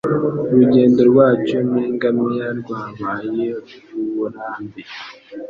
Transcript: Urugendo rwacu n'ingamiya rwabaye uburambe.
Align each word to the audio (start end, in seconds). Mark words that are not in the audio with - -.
Urugendo 0.51 1.01
rwacu 1.09 1.57
n'ingamiya 1.71 2.47
rwabaye 2.59 3.47
uburambe. 4.01 4.81